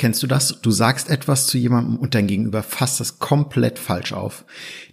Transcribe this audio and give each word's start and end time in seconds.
Kennst 0.00 0.22
du 0.22 0.26
das? 0.26 0.62
Du 0.62 0.70
sagst 0.70 1.10
etwas 1.10 1.46
zu 1.46 1.58
jemandem 1.58 1.98
und 1.98 2.14
dein 2.14 2.26
Gegenüber 2.26 2.62
fasst 2.62 3.00
das 3.00 3.18
komplett 3.18 3.78
falsch 3.78 4.14
auf. 4.14 4.46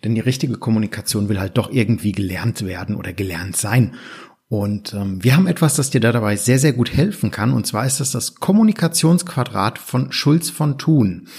Denn 0.03 0.15
die 0.15 0.19
richtige 0.19 0.57
Kommunikation 0.57 1.29
will 1.29 1.39
halt 1.39 1.57
doch 1.57 1.71
irgendwie 1.71 2.11
gelernt 2.11 2.65
werden 2.65 2.93
oder 2.93 3.13
gelernt 3.13 3.55
sein. 3.55 3.95
Und 4.49 4.93
ähm, 4.93 5.23
wir 5.23 5.37
haben 5.37 5.47
etwas, 5.47 5.77
das 5.77 5.91
dir 5.91 6.01
da 6.01 6.11
dabei 6.11 6.35
sehr, 6.35 6.59
sehr 6.59 6.73
gut 6.73 6.93
helfen 6.93 7.31
kann. 7.31 7.53
Und 7.53 7.65
zwar 7.65 7.85
ist 7.85 8.01
das 8.01 8.11
das 8.11 8.35
Kommunikationsquadrat 8.35 9.79
von 9.79 10.11
Schulz 10.11 10.49
von 10.49 10.77
Thun. 10.77 11.29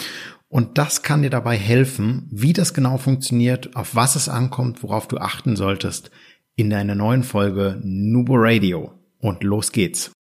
Und 0.49 0.79
das 0.79 1.03
kann 1.03 1.21
dir 1.21 1.29
dabei 1.29 1.59
helfen, 1.59 2.27
wie 2.31 2.55
das 2.55 2.73
genau 2.73 2.97
funktioniert, 2.97 3.77
auf 3.77 3.95
was 3.95 4.17
es 4.17 4.31
ankommt, 4.31 4.83
worauf 4.83 5.09
du 5.09 5.19
achten 5.19 5.57
solltest, 5.57 6.11
in 6.57 6.71
deiner 6.71 6.95
neuen 6.95 7.23
Folge 7.23 7.79
Nubo 7.85 8.33
Radio. 8.37 8.95
Und 9.19 9.45
los 9.45 9.73
geht's. 9.73 10.11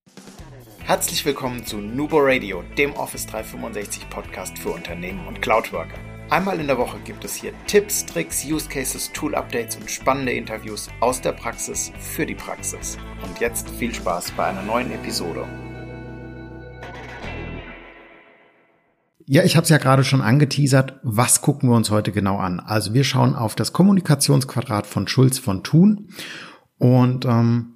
Herzlich 0.89 1.23
willkommen 1.27 1.67
zu 1.67 1.77
Nubo 1.77 2.17
Radio, 2.19 2.65
dem 2.79 2.95
Office 2.95 3.27
365 3.27 4.09
Podcast 4.09 4.59
für 4.59 4.71
Unternehmen 4.71 5.27
und 5.27 5.43
Cloudworker. 5.43 5.99
Einmal 6.31 6.61
in 6.61 6.67
der 6.67 6.79
Woche 6.79 6.97
gibt 7.05 7.27
es 7.27 7.35
hier 7.35 7.53
Tipps, 7.67 8.07
Tricks, 8.07 8.43
Use 8.47 8.67
Cases, 8.71 9.13
Tool 9.13 9.35
Updates 9.35 9.77
und 9.77 9.91
spannende 9.91 10.33
Interviews 10.33 10.89
aus 11.01 11.21
der 11.21 11.33
Praxis 11.33 11.93
für 11.99 12.25
die 12.25 12.35
Praxis. 12.35 12.97
Und 13.23 13.39
jetzt 13.39 13.69
viel 13.69 13.93
Spaß 13.93 14.31
bei 14.31 14.47
einer 14.47 14.63
neuen 14.63 14.91
Episode. 14.91 15.47
Ja, 19.27 19.45
ich 19.45 19.57
habe 19.57 19.65
es 19.65 19.69
ja 19.69 19.77
gerade 19.77 20.05
schon 20.05 20.23
angeteasert. 20.23 21.01
Was 21.03 21.43
gucken 21.43 21.69
wir 21.69 21.77
uns 21.77 21.91
heute 21.91 22.13
genau 22.13 22.39
an? 22.39 22.61
Also 22.61 22.95
wir 22.95 23.05
schauen 23.05 23.37
auf 23.37 23.55
das 23.55 23.75
Kommunikationsquadrat 23.75 24.87
von 24.87 25.07
Schulz 25.07 25.39
von 25.39 25.63
Thun 25.63 26.09
und 26.79 27.27
ähm, 27.27 27.75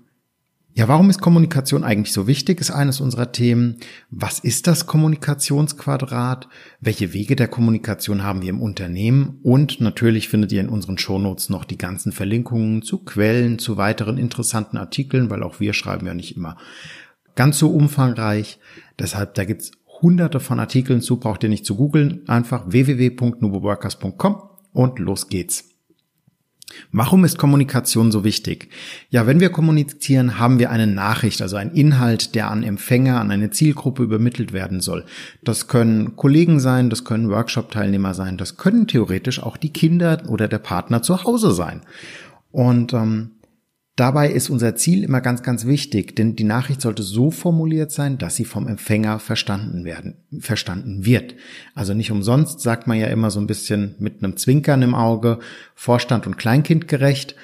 ja, 0.75 0.89
warum 0.89 1.11
ist 1.11 1.21
Kommunikation 1.21 1.85
eigentlich 1.85 2.15
so 2.15 2.27
wichtig, 2.27 2.61
ist 2.61 2.71
eines 2.71 3.01
unserer 3.01 3.31
Themen. 3.31 3.77
Was 4.11 4.39
ist 4.39 4.67
das 4.67 4.87
Kommunikationsquadrat? 4.87 6.49
Welche 6.81 7.13
Wege 7.13 7.37
der 7.37 7.49
Kommunikation 7.49 8.23
haben 8.23 8.41
wir 8.41 8.49
im 8.49 8.63
Unternehmen? 8.63 9.39
Und 9.43 9.83
natürlich 9.83 10.29
findet 10.31 10.51
ihr 10.53 10.63
in 10.63 10.71
unseren 10.71 10.97
Shownotes 10.97 11.51
noch 11.51 11.67
die 11.67 11.77
ganzen 11.77 12.11
Verlinkungen 12.11 12.81
zu 12.81 13.05
Quellen, 13.05 13.59
zu 13.59 13.77
weiteren 13.77 14.17
interessanten 14.17 14.79
Artikeln, 14.79 15.29
weil 15.29 15.43
auch 15.43 15.61
wir 15.61 15.75
schreiben 15.75 16.07
ja 16.07 16.15
nicht 16.15 16.37
immer 16.37 16.57
ganz 17.35 17.59
so 17.59 17.71
umfangreich. 17.71 18.59
Deshalb, 18.99 19.35
da 19.35 19.45
gibt's 19.45 19.73
hunderte 20.01 20.41
von 20.41 20.59
Artikeln 20.59 21.03
zu, 21.03 21.19
braucht 21.19 21.43
ihr 21.43 21.51
nicht 21.51 21.67
zu 21.67 21.77
googeln. 21.77 22.27
Einfach 22.29 22.65
www.nuboworkers.com 22.67 24.43
und 24.73 24.99
los 24.99 25.29
geht's. 25.29 25.72
Warum 26.93 27.25
ist 27.25 27.39
Kommunikation 27.39 28.13
so 28.13 28.25
wichtig? 28.25 28.69
Ja, 29.11 29.27
wenn 29.27 29.41
wir 29.41 29.51
kommunizieren, 29.51 30.39
haben 30.39 30.59
wir 30.59 30.71
eine 30.71 30.87
Nachricht, 30.87 31.43
also 31.43 31.57
einen 31.57 31.73
Inhalt, 31.73 32.35
der 32.35 32.51
an 32.51 32.63
Empfänger, 32.63 33.21
an 33.21 33.31
eine 33.31 33.51
Zielgruppe 33.51 34.03
übermittelt 34.03 34.53
werden 34.53 34.81
soll. 34.81 35.05
Das 35.43 35.69
können 35.69 36.17
Kollegen 36.17 36.61
sein, 36.61 36.91
das 36.91 37.05
können 37.05 37.31
Workshop-Teilnehmer 37.31 38.15
sein, 38.15 38.37
das 38.37 38.57
können 38.57 38.87
theoretisch 38.87 39.43
auch 39.43 39.57
die 39.57 39.73
Kinder 39.73 40.23
oder 40.29 40.49
der 40.49 40.59
Partner 40.59 41.03
zu 41.03 41.25
Hause 41.25 41.53
sein. 41.53 41.83
Und 42.51 42.93
ähm, 42.93 43.31
Dabei 43.97 44.31
ist 44.31 44.49
unser 44.49 44.75
Ziel 44.75 45.05
immer 45.05 45.21
ganz, 45.21 45.43
ganz 45.43 45.67
wichtig, 45.67 46.17
denn 46.17 46.35
die 46.35 46.45
Nachricht 46.45 46.81
sollte 46.81 47.03
so 47.03 47.31
formuliert 47.31 47.93
sein, 47.93 48.17
dass 48.17 48.37
sie 48.37 48.47
vom 48.47 48.67
Empfänger 48.67 49.19
verstanden 49.19 49.85
werden, 49.85 50.17
verstanden 50.39 51.05
wird. 51.05 51.35
Also 51.75 51.93
nicht 51.93 52.11
umsonst 52.11 52.61
sagt 52.61 52.87
man 52.87 52.99
ja 52.99 53.09
immer 53.09 53.31
so 53.31 53.39
ein 53.39 53.47
bisschen 53.47 53.95
mit 53.99 54.25
einem 54.25 54.39
Zwinkern 54.39 54.81
im 54.81 54.95
Auge, 54.95 55.41
Vorstand 55.75 56.27
und 56.27 56.39
Kleinkind 56.39 56.89
gerecht. 56.89 57.37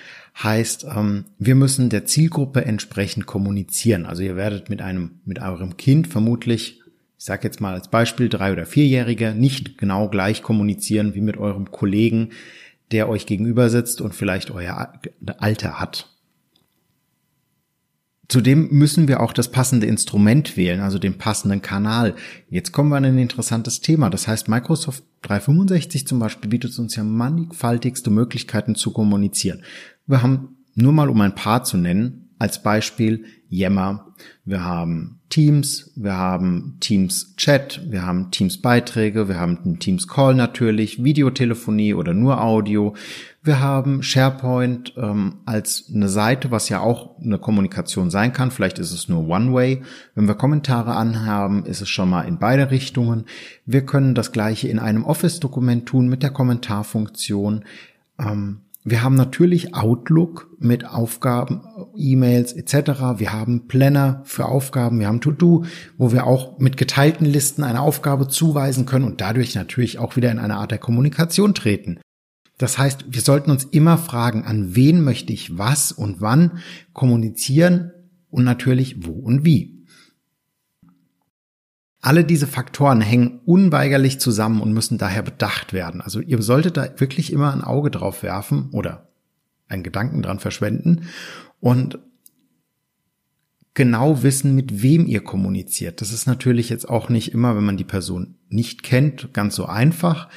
Heißt, 0.42 0.86
ähm, 0.96 1.26
wir 1.38 1.54
müssen 1.54 1.90
der 1.90 2.06
Zielgruppe 2.06 2.64
entsprechend 2.64 3.26
kommunizieren. 3.26 4.06
Also 4.06 4.22
ihr 4.22 4.36
werdet 4.36 4.70
mit 4.70 4.80
einem, 4.80 5.20
mit 5.26 5.42
eurem 5.42 5.76
Kind 5.76 6.06
vermutlich, 6.06 6.80
ich 7.18 7.24
sage 7.24 7.42
jetzt 7.44 7.60
mal 7.60 7.74
als 7.74 7.88
Beispiel 7.88 8.30
drei 8.30 8.52
oder 8.52 8.64
vierjährige, 8.64 9.34
nicht 9.34 9.76
genau 9.76 10.08
gleich 10.08 10.42
kommunizieren 10.42 11.14
wie 11.14 11.20
mit 11.20 11.36
eurem 11.36 11.70
Kollegen, 11.70 12.30
der 12.90 13.10
euch 13.10 13.26
gegenüber 13.26 13.68
sitzt 13.68 14.00
und 14.00 14.14
vielleicht 14.14 14.50
euer 14.50 14.94
Alter 15.38 15.78
hat. 15.78 16.08
Zudem 18.28 18.68
müssen 18.70 19.08
wir 19.08 19.20
auch 19.20 19.32
das 19.32 19.50
passende 19.50 19.86
Instrument 19.86 20.58
wählen, 20.58 20.80
also 20.80 20.98
den 20.98 21.16
passenden 21.16 21.62
Kanal. 21.62 22.14
Jetzt 22.50 22.72
kommen 22.72 22.90
wir 22.90 22.96
an 22.96 23.06
ein 23.06 23.18
interessantes 23.18 23.80
Thema. 23.80 24.10
Das 24.10 24.28
heißt, 24.28 24.48
Microsoft 24.48 25.02
365 25.22 26.06
zum 26.06 26.18
Beispiel 26.18 26.50
bietet 26.50 26.78
uns 26.78 26.94
ja 26.94 27.04
mannigfaltigste 27.04 28.10
Möglichkeiten 28.10 28.74
zu 28.74 28.92
kommunizieren. 28.92 29.62
Wir 30.06 30.22
haben 30.22 30.58
nur 30.74 30.92
mal, 30.92 31.08
um 31.08 31.20
ein 31.22 31.34
paar 31.34 31.64
zu 31.64 31.78
nennen, 31.78 32.28
als 32.38 32.62
Beispiel 32.62 33.24
Yammer, 33.48 34.14
wir 34.44 34.62
haben 34.62 35.17
Teams, 35.28 35.92
wir 35.94 36.16
haben 36.16 36.78
Teams 36.80 37.34
Chat, 37.36 37.82
wir 37.90 38.06
haben 38.06 38.30
Teams 38.30 38.62
Beiträge, 38.62 39.28
wir 39.28 39.38
haben 39.38 39.78
Teams 39.78 40.08
Call 40.08 40.34
natürlich, 40.34 41.04
Videotelefonie 41.04 41.92
oder 41.94 42.14
nur 42.14 42.42
Audio, 42.42 42.94
wir 43.42 43.60
haben 43.60 44.02
SharePoint 44.02 44.94
ähm, 44.96 45.36
als 45.46 45.90
eine 45.94 46.08
Seite, 46.08 46.50
was 46.50 46.68
ja 46.68 46.80
auch 46.80 47.18
eine 47.18 47.38
Kommunikation 47.38 48.10
sein 48.10 48.32
kann. 48.32 48.50
Vielleicht 48.50 48.78
ist 48.78 48.92
es 48.92 49.08
nur 49.08 49.26
One-Way. 49.26 49.82
Wenn 50.14 50.28
wir 50.28 50.34
Kommentare 50.34 50.94
anhaben, 50.94 51.64
ist 51.64 51.80
es 51.80 51.88
schon 51.88 52.10
mal 52.10 52.22
in 52.22 52.38
beide 52.38 52.70
Richtungen. 52.70 53.24
Wir 53.64 53.86
können 53.86 54.14
das 54.14 54.32
gleiche 54.32 54.68
in 54.68 54.78
einem 54.78 55.04
Office-Dokument 55.04 55.86
tun 55.86 56.08
mit 56.08 56.22
der 56.22 56.30
Kommentarfunktion. 56.30 57.64
Ähm, 58.18 58.60
wir 58.90 59.02
haben 59.02 59.14
natürlich 59.14 59.74
Outlook 59.74 60.56
mit 60.58 60.86
Aufgaben, 60.86 61.62
E-Mails 61.96 62.52
etc. 62.52 63.18
Wir 63.18 63.32
haben 63.32 63.66
Planner 63.66 64.22
für 64.24 64.46
Aufgaben, 64.46 65.00
wir 65.00 65.06
haben 65.06 65.20
To-Do, 65.20 65.64
wo 65.96 66.12
wir 66.12 66.26
auch 66.26 66.58
mit 66.58 66.76
geteilten 66.76 67.26
Listen 67.26 67.64
eine 67.64 67.80
Aufgabe 67.80 68.28
zuweisen 68.28 68.86
können 68.86 69.04
und 69.04 69.20
dadurch 69.20 69.54
natürlich 69.54 69.98
auch 69.98 70.16
wieder 70.16 70.30
in 70.30 70.38
eine 70.38 70.56
Art 70.56 70.70
der 70.70 70.78
Kommunikation 70.78 71.54
treten. 71.54 72.00
Das 72.58 72.76
heißt, 72.76 73.06
wir 73.08 73.22
sollten 73.22 73.50
uns 73.50 73.64
immer 73.64 73.98
fragen, 73.98 74.44
an 74.44 74.74
wen 74.74 75.02
möchte 75.02 75.32
ich 75.32 75.56
was 75.56 75.92
und 75.92 76.20
wann 76.20 76.58
kommunizieren 76.92 77.92
und 78.30 78.44
natürlich 78.44 79.06
wo 79.06 79.12
und 79.12 79.44
wie. 79.44 79.77
Alle 82.00 82.24
diese 82.24 82.46
Faktoren 82.46 83.00
hängen 83.00 83.40
unweigerlich 83.44 84.20
zusammen 84.20 84.60
und 84.60 84.72
müssen 84.72 84.98
daher 84.98 85.22
bedacht 85.22 85.72
werden. 85.72 86.00
Also 86.00 86.20
ihr 86.20 86.40
solltet 86.42 86.76
da 86.76 86.88
wirklich 86.98 87.32
immer 87.32 87.52
ein 87.52 87.64
Auge 87.64 87.90
drauf 87.90 88.22
werfen 88.22 88.70
oder 88.72 89.08
einen 89.68 89.82
Gedanken 89.82 90.22
dran 90.22 90.38
verschwenden 90.38 91.08
und 91.60 91.98
genau 93.74 94.22
wissen, 94.22 94.54
mit 94.54 94.82
wem 94.82 95.06
ihr 95.06 95.22
kommuniziert. 95.22 96.00
Das 96.00 96.12
ist 96.12 96.26
natürlich 96.26 96.68
jetzt 96.68 96.88
auch 96.88 97.08
nicht 97.08 97.32
immer, 97.32 97.56
wenn 97.56 97.64
man 97.64 97.76
die 97.76 97.84
Person 97.84 98.36
nicht 98.48 98.82
kennt, 98.82 99.32
ganz 99.32 99.54
so 99.54 99.66
einfach. 99.66 100.28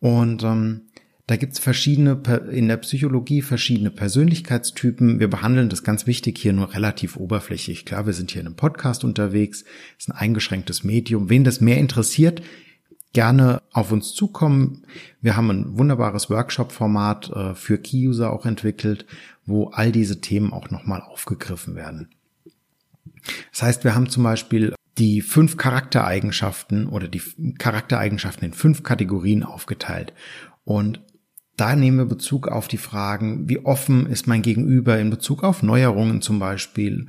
Und 0.00 0.42
ähm, 0.42 0.82
da 1.26 1.36
gibt's 1.36 1.58
verschiedene, 1.58 2.20
in 2.50 2.68
der 2.68 2.76
Psychologie 2.76 3.40
verschiedene 3.40 3.90
Persönlichkeitstypen. 3.90 5.20
Wir 5.20 5.28
behandeln 5.28 5.70
das 5.70 5.82
ganz 5.82 6.06
wichtig 6.06 6.38
hier 6.38 6.52
nur 6.52 6.74
relativ 6.74 7.16
oberflächlich. 7.16 7.86
Klar, 7.86 8.04
wir 8.04 8.12
sind 8.12 8.30
hier 8.30 8.42
in 8.42 8.46
einem 8.46 8.56
Podcast 8.56 9.04
unterwegs, 9.04 9.64
ist 9.98 10.10
ein 10.10 10.16
eingeschränktes 10.16 10.84
Medium. 10.84 11.30
Wen 11.30 11.42
das 11.44 11.62
mehr 11.62 11.78
interessiert, 11.78 12.42
gerne 13.14 13.62
auf 13.72 13.90
uns 13.90 14.12
zukommen. 14.12 14.82
Wir 15.22 15.34
haben 15.34 15.50
ein 15.50 15.78
wunderbares 15.78 16.28
Workshop-Format 16.28 17.30
äh, 17.30 17.54
für 17.54 17.78
Key-User 17.78 18.30
auch 18.30 18.44
entwickelt, 18.44 19.06
wo 19.46 19.68
all 19.68 19.92
diese 19.92 20.20
Themen 20.20 20.52
auch 20.52 20.68
nochmal 20.68 21.00
aufgegriffen 21.00 21.74
werden. 21.74 22.10
Das 23.50 23.62
heißt, 23.62 23.84
wir 23.84 23.94
haben 23.94 24.10
zum 24.10 24.24
Beispiel 24.24 24.74
die 24.98 25.22
fünf 25.22 25.56
Charaktereigenschaften 25.56 26.86
oder 26.86 27.08
die 27.08 27.22
Charaktereigenschaften 27.58 28.44
in 28.44 28.52
fünf 28.52 28.82
Kategorien 28.82 29.42
aufgeteilt. 29.42 30.12
Und 30.64 31.00
da 31.56 31.76
nehmen 31.76 31.98
wir 31.98 32.06
Bezug 32.06 32.48
auf 32.48 32.68
die 32.68 32.78
Fragen, 32.78 33.48
wie 33.48 33.64
offen 33.64 34.06
ist 34.06 34.26
mein 34.26 34.42
Gegenüber 34.42 34.98
in 34.98 35.10
Bezug 35.10 35.44
auf 35.44 35.62
Neuerungen 35.62 36.20
zum 36.20 36.38
Beispiel, 36.38 37.06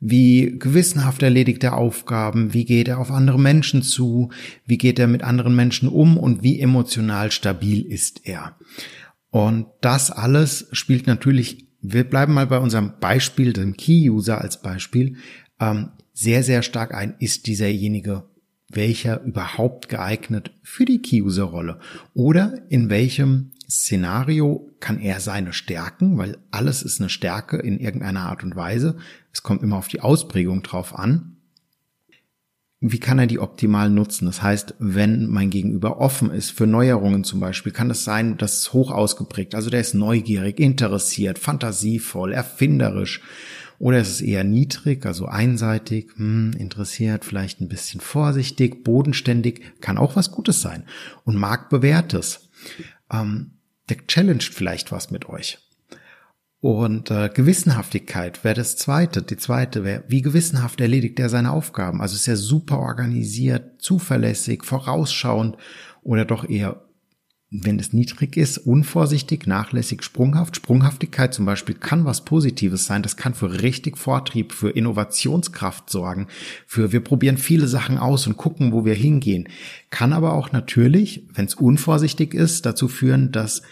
wie 0.00 0.58
gewissenhaft 0.58 1.22
erledigt 1.22 1.64
er 1.64 1.76
Aufgaben, 1.76 2.52
wie 2.52 2.66
geht 2.66 2.88
er 2.88 2.98
auf 2.98 3.10
andere 3.10 3.40
Menschen 3.40 3.82
zu, 3.82 4.30
wie 4.66 4.76
geht 4.76 4.98
er 4.98 5.06
mit 5.06 5.22
anderen 5.22 5.56
Menschen 5.56 5.88
um? 5.88 6.18
Und 6.18 6.42
wie 6.42 6.60
emotional 6.60 7.30
stabil 7.30 7.80
ist 7.80 8.26
er. 8.26 8.56
Und 9.30 9.66
das 9.80 10.10
alles 10.10 10.68
spielt 10.72 11.06
natürlich, 11.06 11.66
wir 11.80 12.04
bleiben 12.04 12.34
mal 12.34 12.46
bei 12.46 12.58
unserem 12.58 12.92
Beispiel, 13.00 13.52
dem 13.52 13.76
Key-User 13.76 14.40
als 14.40 14.60
Beispiel, 14.60 15.16
ähm, 15.60 15.90
sehr, 16.12 16.42
sehr 16.42 16.62
stark 16.62 16.94
ein, 16.94 17.14
ist 17.18 17.46
dieserjenige 17.46 18.24
welcher 18.68 19.22
überhaupt 19.22 19.88
geeignet 19.88 20.50
für 20.62 20.84
die 20.84 21.00
Key-User-Rolle? 21.00 21.78
Oder 22.14 22.62
in 22.68 22.90
welchem 22.90 23.52
Szenario 23.68 24.70
kann 24.80 25.00
er 25.00 25.20
seine 25.20 25.52
Stärken, 25.52 26.18
weil 26.18 26.38
alles 26.50 26.82
ist 26.82 27.00
eine 27.00 27.08
Stärke 27.08 27.56
in 27.56 27.78
irgendeiner 27.78 28.22
Art 28.22 28.44
und 28.44 28.54
Weise. 28.54 28.96
Es 29.32 29.42
kommt 29.42 29.62
immer 29.62 29.76
auf 29.76 29.88
die 29.88 30.00
Ausprägung 30.00 30.62
drauf 30.62 30.96
an. 30.96 31.36
Wie 32.80 33.00
kann 33.00 33.18
er 33.18 33.26
die 33.26 33.40
optimal 33.40 33.88
nutzen? 33.88 34.26
Das 34.26 34.42
heißt, 34.42 34.74
wenn 34.78 35.26
mein 35.26 35.50
Gegenüber 35.50 35.98
offen 35.98 36.30
ist 36.30 36.50
für 36.50 36.66
Neuerungen 36.66 37.24
zum 37.24 37.40
Beispiel, 37.40 37.72
kann 37.72 37.90
es 37.90 38.04
sein, 38.04 38.36
dass 38.36 38.58
es 38.58 38.72
hoch 38.72 38.90
ausgeprägt, 38.90 39.54
also 39.54 39.70
der 39.70 39.80
ist 39.80 39.94
neugierig, 39.94 40.60
interessiert, 40.60 41.38
fantasievoll, 41.38 42.32
erfinderisch 42.32 43.22
Oder 43.78 44.00
ist 44.00 44.08
es 44.08 44.20
eher 44.20 44.44
niedrig, 44.44 45.04
also 45.04 45.26
einseitig, 45.26 46.10
hm, 46.16 46.52
interessiert, 46.58 47.24
vielleicht 47.24 47.60
ein 47.60 47.68
bisschen 47.68 48.00
vorsichtig, 48.00 48.84
bodenständig, 48.84 49.80
kann 49.80 49.98
auch 49.98 50.16
was 50.16 50.30
Gutes 50.30 50.62
sein. 50.62 50.84
Und 51.24 51.36
Marc 51.36 51.68
bewährtes. 51.68 52.48
Ähm, 53.12 53.55
der 53.88 54.06
challenged 54.06 54.54
vielleicht 54.54 54.92
was 54.92 55.10
mit 55.10 55.28
euch. 55.28 55.58
Und 56.60 57.10
äh, 57.10 57.28
Gewissenhaftigkeit 57.32 58.42
wäre 58.42 58.54
das 58.54 58.76
zweite. 58.76 59.22
Die 59.22 59.36
zweite 59.36 59.84
wäre, 59.84 60.04
wie 60.08 60.22
gewissenhaft 60.22 60.80
erledigt 60.80 61.18
er 61.20 61.28
seine 61.28 61.52
Aufgaben. 61.52 62.00
Also 62.00 62.16
ist 62.16 62.26
er 62.26 62.36
super 62.36 62.78
organisiert, 62.78 63.80
zuverlässig, 63.80 64.64
vorausschauend 64.64 65.56
oder 66.02 66.24
doch 66.24 66.48
eher 66.48 66.85
wenn 67.50 67.78
es 67.78 67.92
niedrig 67.92 68.36
ist, 68.36 68.58
unvorsichtig, 68.58 69.46
nachlässig, 69.46 70.02
sprunghaft. 70.02 70.56
Sprunghaftigkeit 70.56 71.32
zum 71.32 71.46
Beispiel 71.46 71.76
kann 71.76 72.04
was 72.04 72.24
Positives 72.24 72.86
sein. 72.86 73.02
Das 73.02 73.16
kann 73.16 73.34
für 73.34 73.62
richtig 73.62 73.96
Vortrieb, 73.98 74.52
für 74.52 74.70
Innovationskraft 74.70 75.88
sorgen. 75.88 76.26
Für 76.66 76.90
wir 76.90 77.00
probieren 77.00 77.38
viele 77.38 77.68
Sachen 77.68 77.98
aus 77.98 78.26
und 78.26 78.36
gucken, 78.36 78.72
wo 78.72 78.84
wir 78.84 78.94
hingehen. 78.94 79.48
Kann 79.90 80.12
aber 80.12 80.32
auch 80.32 80.50
natürlich, 80.50 81.28
wenn 81.34 81.44
es 81.44 81.54
unvorsichtig 81.54 82.34
ist, 82.34 82.66
dazu 82.66 82.88
führen, 82.88 83.30
dass 83.30 83.62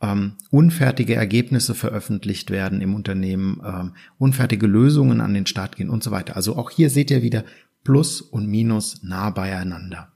ähm, 0.00 0.32
unfertige 0.50 1.14
Ergebnisse 1.14 1.76
veröffentlicht 1.76 2.50
werden 2.50 2.80
im 2.80 2.94
Unternehmen, 2.94 3.62
ähm, 3.64 3.92
unfertige 4.18 4.66
Lösungen 4.66 5.20
an 5.20 5.32
den 5.32 5.46
Start 5.46 5.76
gehen 5.76 5.90
und 5.90 6.02
so 6.02 6.10
weiter. 6.10 6.34
Also 6.34 6.56
auch 6.56 6.70
hier 6.70 6.90
seht 6.90 7.12
ihr 7.12 7.22
wieder 7.22 7.44
Plus 7.84 8.20
und 8.20 8.48
Minus 8.48 9.02
nah 9.04 9.30
beieinander. 9.30 10.11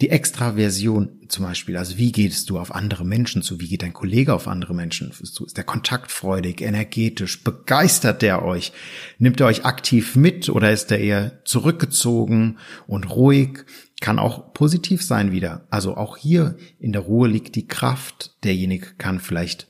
Die 0.00 0.10
Extraversion 0.10 1.20
zum 1.28 1.44
Beispiel, 1.44 1.76
also 1.76 1.96
wie 1.96 2.12
gehst 2.12 2.50
du 2.50 2.58
auf 2.58 2.74
andere 2.74 3.04
Menschen 3.04 3.42
zu? 3.42 3.60
Wie 3.60 3.68
geht 3.68 3.82
dein 3.82 3.92
Kollege 3.92 4.34
auf 4.34 4.48
andere 4.48 4.74
Menschen 4.74 5.12
zu? 5.12 5.44
Ist 5.44 5.56
der 5.56 5.64
kontaktfreudig, 5.64 6.60
energetisch? 6.60 7.42
Begeistert 7.44 8.22
der 8.22 8.44
euch? 8.44 8.72
Nimmt 9.18 9.40
er 9.40 9.46
euch 9.46 9.64
aktiv 9.64 10.16
mit 10.16 10.48
oder 10.48 10.72
ist 10.72 10.90
er 10.90 10.98
eher 10.98 11.44
zurückgezogen 11.44 12.58
und 12.86 13.10
ruhig? 13.10 13.64
Kann 14.00 14.18
auch 14.18 14.52
positiv 14.52 15.02
sein 15.02 15.32
wieder. 15.32 15.66
Also 15.70 15.96
auch 15.96 16.16
hier 16.16 16.56
in 16.78 16.92
der 16.92 17.02
Ruhe 17.02 17.28
liegt 17.28 17.54
die 17.54 17.68
Kraft. 17.68 18.36
Derjenige 18.42 18.94
kann 18.98 19.20
vielleicht 19.20 19.68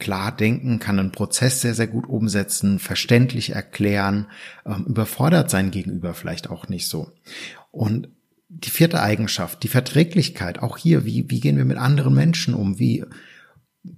klar 0.00 0.34
denken, 0.34 0.80
kann 0.80 0.98
einen 0.98 1.12
Prozess 1.12 1.60
sehr, 1.60 1.74
sehr 1.74 1.86
gut 1.86 2.08
umsetzen, 2.08 2.78
verständlich 2.78 3.50
erklären, 3.50 4.26
ähm, 4.66 4.86
überfordert 4.86 5.50
sein 5.50 5.70
Gegenüber 5.70 6.14
vielleicht 6.14 6.50
auch 6.50 6.68
nicht 6.68 6.88
so. 6.88 7.12
Und 7.70 8.08
die 8.52 8.70
vierte 8.70 9.00
Eigenschaft, 9.00 9.62
die 9.62 9.68
Verträglichkeit, 9.68 10.58
auch 10.58 10.76
hier, 10.76 11.04
wie, 11.04 11.30
wie 11.30 11.40
gehen 11.40 11.56
wir 11.56 11.64
mit 11.64 11.78
anderen 11.78 12.14
Menschen 12.14 12.52
um? 12.52 12.78
Wie 12.78 13.04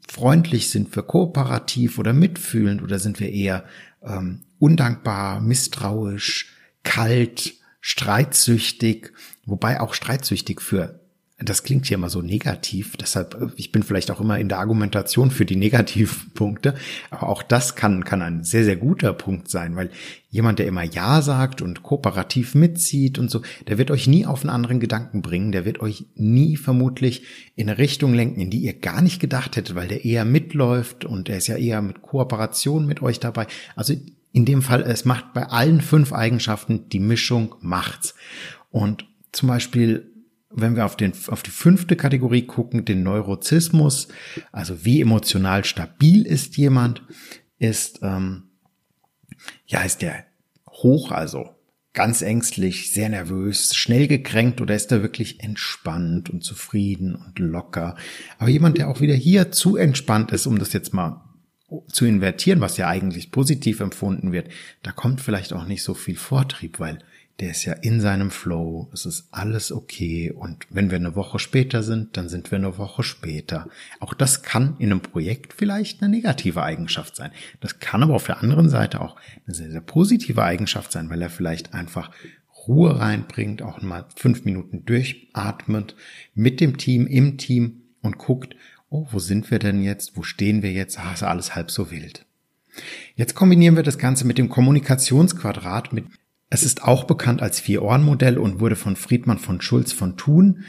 freundlich 0.08 0.70
sind 0.70 0.94
wir, 0.94 1.02
kooperativ 1.02 1.99
oder 1.99 2.12
mitfühlend? 2.12 2.82
Oder 2.82 2.99
sind 2.99 3.19
wir 3.19 3.31
eher 3.31 3.64
ähm, 4.02 4.43
undankbar, 4.58 5.40
misstrauisch, 5.40 6.54
kalt, 6.82 7.54
streitsüchtig, 7.81 9.12
wobei 9.46 9.81
auch 9.81 9.94
streitsüchtig 9.94 10.60
für 10.60 11.01
das 11.44 11.62
klingt 11.62 11.87
hier 11.87 11.97
immer 11.97 12.09
so 12.09 12.23
negativ, 12.23 12.97
deshalb, 12.97 13.35
äh, 13.41 13.47
ich 13.56 13.73
bin 13.73 13.83
vielleicht 13.83 14.11
auch 14.11 14.21
immer 14.21 14.39
in 14.39 14.49
der 14.49 14.59
Argumentation 14.59 15.31
für 15.31 15.44
die 15.44 15.56
Negativpunkte, 15.56 16.75
aber 17.11 17.29
auch 17.29 17.43
das 17.43 17.75
kann, 17.75 18.05
kann 18.05 18.23
ein 18.23 18.44
sehr, 18.44 18.65
sehr 18.65 18.77
guter 18.77 19.12
Punkt 19.12 19.49
sein, 19.49 19.77
weil 19.77 19.91
jemand, 20.31 20.59
der 20.59 20.67
immer 20.67 20.83
Ja 20.83 21.23
sagt 21.23 21.62
und 21.62 21.83
kooperativ 21.83 22.55
mitzieht 22.55 23.19
und 23.19 23.31
so, 23.31 23.43
der 23.69 23.79
wird 23.79 23.91
euch 23.91 24.06
nie 24.06 24.27
auf 24.27 24.43
einen 24.43 24.50
anderen 24.50 24.81
Gedanken 24.81 25.23
bringen, 25.23 25.53
der 25.53 25.65
wird 25.65 25.81
euch 25.81 26.06
nie 26.15 26.56
vermutlich 26.56 27.25
in 27.55 27.69
eine 27.69 27.79
Richtung 27.79 28.15
lenken, 28.15 28.41
in 28.41 28.50
die 28.50 28.61
ihr 28.61 28.75
gar 28.75 29.03
nicht 29.03 29.21
gedacht 29.21 29.56
hättet, 29.56 29.75
weil 29.75 29.89
der 29.89 30.05
eher 30.05 30.25
mitläuft 30.25 31.05
und 31.05 31.29
er 31.29 31.39
ist 31.39 31.49
ja 31.49 31.56
eher 31.56 31.83
mit 31.83 32.03
Kooperation 32.03 32.87
mit 32.87 33.03
euch 33.03 33.21
dabei. 33.21 33.47
Also 33.77 33.94
in 34.33 34.47
dem 34.47 34.62
Fall, 34.62 34.83
es 34.83 35.05
macht 35.05 35.35
bei 35.35 35.47
allen 35.47 35.81
fünf 35.81 36.12
Eigenschaften 36.12 36.89
die 36.89 37.00
Mischung 37.00 37.55
macht's. 37.61 38.15
Und 38.71 39.06
zum 39.31 39.49
Beispiel 39.49 40.12
wenn 40.54 40.76
wir 40.76 40.84
auf, 40.84 40.96
den, 40.96 41.12
auf 41.28 41.43
die 41.43 41.50
fünfte 41.50 41.96
Kategorie 41.96 42.46
gucken, 42.46 42.84
den 42.84 43.02
Neurozismus, 43.02 44.08
also 44.50 44.84
wie 44.84 45.00
emotional 45.00 45.64
stabil 45.64 46.26
ist 46.26 46.56
jemand, 46.56 47.02
ist, 47.58 48.00
ähm, 48.02 48.50
ja, 49.66 49.82
ist 49.82 50.02
der 50.02 50.25
hoch, 50.69 51.10
also 51.10 51.50
ganz 51.93 52.22
ängstlich, 52.22 52.93
sehr 52.93 53.08
nervös, 53.08 53.75
schnell 53.75 54.08
gekränkt 54.08 54.60
oder 54.60 54.75
ist 54.75 54.90
er 54.93 55.02
wirklich 55.02 55.40
entspannt 55.40 56.31
und 56.31 56.43
zufrieden 56.43 57.14
und 57.14 57.38
locker? 57.38 57.96
Aber 58.38 58.48
jemand, 58.48 58.78
der 58.78 58.88
auch 58.88 59.00
wieder 59.00 59.14
hier 59.14 59.52
zu 59.52 59.76
entspannt 59.76 60.32
ist, 60.32 60.46
um 60.46 60.58
das 60.58 60.72
jetzt 60.72 60.94
mal 60.94 61.22
zu 61.88 62.05
invertieren, 62.05 62.60
was 62.60 62.76
ja 62.76 62.88
eigentlich 62.88 63.31
positiv 63.31 63.81
empfunden 63.81 64.32
wird, 64.32 64.50
da 64.82 64.93
kommt 64.93 65.20
vielleicht 65.20 65.52
auch 65.52 65.66
nicht 65.66 65.82
so 65.82 65.94
viel 65.94 66.16
Vortrieb, 66.16 66.81
weil 66.81 66.98
der 67.43 67.50
ist 67.50 67.65
ja 67.65 67.73
in 67.73 68.00
seinem 68.00 68.31
Flow, 68.31 68.89
es 68.93 69.05
ist 69.05 69.27
alles 69.33 69.73
okay 69.73 70.31
und 70.31 70.65
wenn 70.71 70.93
wir 70.93 70.97
eine 70.97 71.17
Woche 71.17 71.41
später 71.41 71.83
sind, 71.83 72.17
dann 72.17 72.29
sind 72.29 72.53
wir 72.53 72.59
eine 72.59 72.79
Woche 72.79 73.03
später. 73.03 73.69
Auch 73.99 74.15
das 74.15 74.44
kann 74.44 74.77
in 74.79 74.93
einem 74.93 75.00
Projekt 75.00 75.53
vielleicht 75.53 76.00
eine 76.00 76.09
negative 76.09 76.62
Eigenschaft 76.62 77.17
sein. 77.17 77.33
Das 77.59 77.81
kann 77.81 78.05
aber 78.05 78.15
auf 78.15 78.27
der 78.27 78.41
anderen 78.43 78.69
Seite 78.69 79.00
auch 79.00 79.17
eine 79.44 79.56
sehr, 79.56 79.73
sehr 79.73 79.81
positive 79.81 80.44
Eigenschaft 80.44 80.93
sein, 80.93 81.11
weil 81.11 81.21
er 81.21 81.31
vielleicht 81.31 81.75
einfach 81.75 82.12
Ruhe 82.69 83.00
reinbringt, 83.00 83.61
auch 83.61 83.83
mal 83.83 84.06
fünf 84.15 84.44
Minuten 84.44 84.85
durchatmet 84.85 85.97
mit 86.35 86.61
dem 86.61 86.79
Team, 86.79 87.09
im 87.09 87.39
Team 87.39 87.83
und 88.03 88.19
guckt, 88.19 88.55
oh, 88.89 89.09
wo 89.11 89.19
sind 89.19 89.50
wir 89.50 89.59
denn 89.59 89.83
jetzt? 89.83 90.17
Wo 90.17 90.23
stehen 90.23 90.62
wir 90.62 90.71
jetzt? 90.71 90.97
Ah, 90.97 91.12
ist 91.12 91.25
alles 91.25 91.56
halb 91.56 91.73
so 91.73 91.91
wild. 91.91 92.25
Jetzt 93.17 93.35
kombinieren 93.35 93.75
wir 93.75 93.83
das 93.83 93.99
Ganze 93.99 94.27
mit 94.27 94.39
dem 94.39 94.49
Kommunikationsquadrat, 94.49 95.93
mit 95.93 96.05
es 96.52 96.64
ist 96.64 96.84
auch 96.84 97.04
bekannt 97.04 97.40
als 97.40 97.60
Vier-Ohren-Modell 97.60 98.37
und 98.37 98.60
wurde 98.60 98.76
von 98.76 98.94
Friedmann 98.94 99.38
von 99.38 99.62
Schulz 99.62 99.90
von 99.90 100.19
Thun 100.19 100.64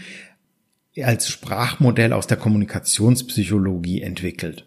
als 1.04 1.28
Sprachmodell 1.28 2.14
aus 2.14 2.26
der 2.26 2.38
Kommunikationspsychologie 2.38 4.02
entwickelt. 4.02 4.66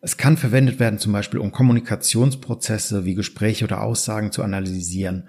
Es 0.00 0.16
kann 0.16 0.36
verwendet 0.36 0.80
werden 0.80 0.98
zum 0.98 1.12
Beispiel, 1.12 1.38
um 1.38 1.52
Kommunikationsprozesse 1.52 3.04
wie 3.04 3.14
Gespräche 3.14 3.66
oder 3.66 3.82
Aussagen 3.82 4.32
zu 4.32 4.42
analysieren. 4.42 5.28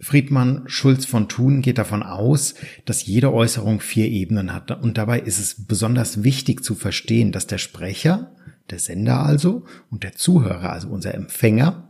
Friedmann 0.00 0.62
Schulz 0.64 1.04
von 1.04 1.28
Thun 1.28 1.60
geht 1.60 1.76
davon 1.76 2.02
aus, 2.02 2.54
dass 2.86 3.04
jede 3.04 3.34
Äußerung 3.34 3.80
vier 3.80 4.06
Ebenen 4.06 4.54
hat. 4.54 4.70
Und 4.82 4.96
dabei 4.96 5.20
ist 5.20 5.38
es 5.38 5.66
besonders 5.66 6.24
wichtig 6.24 6.64
zu 6.64 6.74
verstehen, 6.74 7.32
dass 7.32 7.46
der 7.46 7.58
Sprecher, 7.58 8.34
der 8.70 8.78
Sender 8.78 9.20
also, 9.20 9.66
und 9.90 10.04
der 10.04 10.14
Zuhörer, 10.14 10.72
also 10.72 10.88
unser 10.88 11.12
Empfänger, 11.12 11.85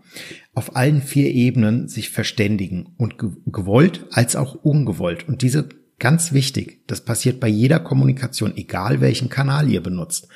auf 0.54 0.76
allen 0.76 1.02
vier 1.02 1.30
Ebenen 1.32 1.88
sich 1.88 2.10
verständigen 2.10 2.94
und 2.96 3.16
gewollt 3.46 4.06
als 4.10 4.36
auch 4.36 4.54
ungewollt. 4.54 5.28
Und 5.28 5.42
diese 5.42 5.68
ganz 5.98 6.32
wichtig, 6.32 6.80
das 6.86 7.00
passiert 7.00 7.40
bei 7.40 7.48
jeder 7.48 7.80
Kommunikation, 7.80 8.56
egal 8.56 9.00
welchen 9.00 9.28
Kanal 9.28 9.70
ihr 9.70 9.82
benutzt. 9.82 10.28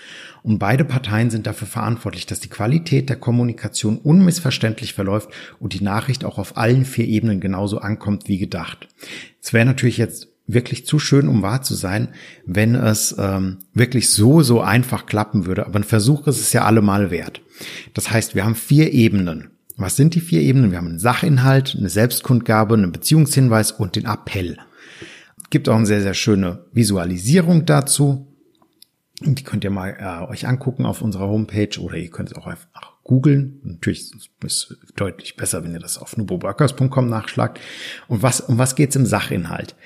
Und 0.42 0.59
beide 0.59 0.85
Parteien 0.85 1.30
sind 1.30 1.47
dafür 1.47 1.68
verantwortlich, 1.68 2.25
dass 2.26 2.40
die 2.40 2.49
Qualität 2.49 3.09
der 3.11 3.16
Kommunikation 3.16 3.99
unmissverständlich 3.99 4.94
verläuft 4.94 5.30
und 5.59 5.75
die 5.75 5.85
Nachricht 5.85 6.25
auch 6.25 6.38
auf 6.38 6.56
allen 6.56 6.85
vier 6.85 7.06
Ebenen 7.06 7.40
genauso 7.40 7.78
ankommt 7.78 8.26
wie 8.26 8.38
gedacht. 8.38 8.88
Es 9.42 9.52
wäre 9.52 9.66
natürlich 9.66 9.99
jetzt 9.99 10.28
wirklich 10.47 10.87
zu 10.87 10.99
schön, 10.99 11.28
um 11.28 11.42
wahr 11.42 11.62
zu 11.62 11.75
sein, 11.75 12.09
wenn 12.44 12.75
es 12.75 13.14
ähm, 13.18 13.59
wirklich 13.75 14.09
so, 14.11 14.42
so 14.42 14.61
einfach 14.61 15.06
klappen 15.06 15.47
würde. 15.47 15.66
Aber 15.66 15.78
ein 15.78 15.85
Versuch 15.85 16.26
ist 16.26 16.40
es 16.40 16.52
ja 16.52 16.64
allemal 16.64 17.11
wert. 17.11 17.42
Das 17.94 18.11
heißt, 18.11 18.35
wir 18.35 18.44
haben 18.44 18.54
vier 18.54 18.92
Ebenen. 18.92 19.50
Was 19.80 19.96
sind 19.96 20.14
die 20.14 20.20
vier 20.20 20.42
Ebenen? 20.42 20.72
Wir 20.72 20.78
haben 20.78 20.88
einen 20.88 20.99
Sachinhalt, 20.99 21.75
eine 21.78 21.88
Selbstkundgabe, 21.88 22.75
einen 22.75 22.92
Beziehungshinweis 22.92 23.72
und 23.72 23.96
den 23.96 24.04
Appell. 24.04 24.58
Gibt 25.49 25.70
auch 25.70 25.76
eine 25.76 25.87
sehr, 25.87 26.02
sehr 26.02 26.12
schöne 26.12 26.66
Visualisierung 26.72 27.64
dazu. 27.64 28.26
Die 29.20 29.42
könnt 29.42 29.64
ihr 29.64 29.70
mal 29.70 29.96
äh, 29.99 30.30
euch 30.30 30.46
angucken 30.46 30.84
auf 30.84 31.00
unserer 31.00 31.28
Homepage 31.28 31.80
oder 31.80 31.96
ihr 31.96 32.10
könnt 32.10 32.30
es 32.30 32.37
auch 32.37 32.46
einfach 32.46 32.68
googeln. 33.04 33.58
Natürlich 33.64 34.12
ist 34.14 34.30
es 34.44 34.76
deutlich 34.96 35.37
besser, 35.37 35.64
wenn 35.64 35.72
ihr 35.72 35.80
das 35.80 35.96
auf 35.96 36.14
nuboworkers.com 36.14 37.08
nachschlagt. 37.08 37.58
Und 38.06 38.22
was, 38.22 38.42
um 38.42 38.58
was 38.58 38.76
geht's 38.76 38.96
im 38.96 39.06
Sachinhalt? 39.06 39.76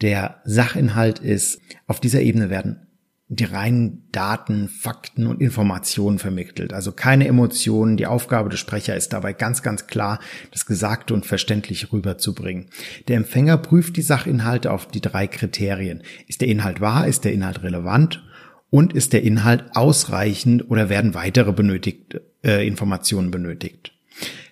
Der 0.00 0.40
Sachinhalt 0.46 1.18
ist, 1.18 1.60
auf 1.86 2.00
dieser 2.00 2.22
Ebene 2.22 2.48
werden 2.48 2.86
die 3.34 3.44
reinen 3.44 4.08
Daten, 4.12 4.68
Fakten 4.68 5.26
und 5.26 5.40
Informationen 5.40 6.18
vermittelt. 6.18 6.74
Also 6.74 6.92
keine 6.92 7.26
Emotionen. 7.26 7.96
Die 7.96 8.06
Aufgabe 8.06 8.50
des 8.50 8.60
Sprechers 8.60 8.98
ist 8.98 9.14
dabei 9.14 9.32
ganz, 9.32 9.62
ganz 9.62 9.86
klar, 9.86 10.20
das 10.50 10.66
Gesagte 10.66 11.14
und 11.14 11.24
verständlich 11.24 11.92
rüberzubringen. 11.94 12.66
Der 13.08 13.16
Empfänger 13.16 13.56
prüft 13.56 13.96
die 13.96 14.02
Sachinhalte 14.02 14.70
auf 14.70 14.86
die 14.86 15.00
drei 15.00 15.26
Kriterien. 15.26 16.02
Ist 16.26 16.42
der 16.42 16.48
Inhalt 16.48 16.82
wahr? 16.82 17.06
Ist 17.06 17.24
der 17.24 17.32
Inhalt 17.32 17.62
relevant? 17.62 18.22
Und 18.68 18.92
ist 18.92 19.14
der 19.14 19.22
Inhalt 19.22 19.64
ausreichend 19.74 20.70
oder 20.70 20.90
werden 20.90 21.14
weitere 21.14 21.52
benötigte 21.52 22.22
äh, 22.44 22.66
Informationen 22.66 23.30
benötigt? 23.30 23.92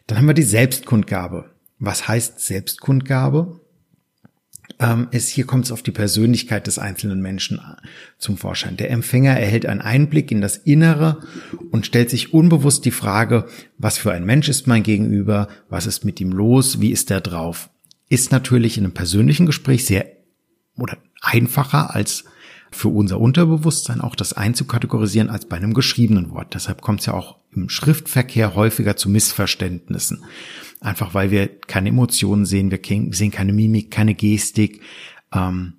Dann 0.07 0.17
haben 0.17 0.27
wir 0.27 0.35
die 0.35 0.43
Selbstkundgabe. 0.43 1.51
Was 1.79 2.09
heißt 2.09 2.41
Selbstkundgabe? 2.41 3.61
Ähm, 4.81 5.09
ist, 5.11 5.29
hier 5.29 5.47
kommt 5.47 5.67
es 5.67 5.73
auf 5.73 5.83
die 5.83 5.91
Persönlichkeit 5.91 6.67
des 6.67 6.79
einzelnen 6.79 7.21
Menschen 7.21 7.61
zum 8.19 8.39
Vorschein. 8.39 8.79
Der 8.79 8.91
Empfänger 8.91 9.39
erhält 9.39 9.67
einen 9.67 9.83
Einblick 9.83 10.33
in 10.33 10.41
das 10.41 10.57
Innere 10.57 11.21
und 11.71 11.87
stellt 11.87 12.11
sich 12.11 12.33
unbewusst 12.33 12.85
die 12.87 12.91
Frage, 12.91 13.47
was 13.79 13.99
für 13.99 14.13
ein 14.13 14.25
Mensch 14.25 14.49
ist 14.49 14.67
mein 14.67 14.83
Gegenüber, 14.83 15.49
was 15.69 15.87
ist 15.87 16.05
mit 16.05 16.21
ihm 16.21 16.33
los, 16.33 16.81
wie 16.81 16.91
ist 16.91 17.11
er 17.11 17.21
drauf. 17.21 17.69
Ist 18.09 18.33
natürlich 18.33 18.79
in 18.79 18.85
einem 18.85 18.95
persönlichen 18.95 19.47
Gespräch 19.47 19.85
sehr 19.85 20.07
oder 20.77 20.97
einfacher 21.21 21.95
als 21.95 22.25
für 22.71 22.89
unser 22.89 23.21
Unterbewusstsein 23.21 24.01
auch 24.01 24.15
das 24.15 24.33
einzukategorisieren 24.33 25.29
als 25.29 25.45
bei 25.45 25.57
einem 25.57 25.75
geschriebenen 25.75 26.31
Wort. 26.31 26.55
Deshalb 26.55 26.81
kommt 26.81 27.01
es 27.01 27.07
ja 27.07 27.15
auch 27.15 27.37
im 27.53 27.69
Schriftverkehr 27.69 28.55
häufiger 28.55 28.97
zu 28.97 29.11
Missverständnissen. 29.11 30.25
Einfach 30.81 31.13
weil 31.13 31.31
wir 31.31 31.49
keine 31.61 31.91
Emotionen 31.91 32.47
sehen, 32.47 32.71
wir 32.71 32.81
sehen 33.13 33.31
keine 33.31 33.53
Mimik, 33.53 33.91
keine 33.91 34.15
Gestik, 34.15 34.81
ähm, 35.33 35.75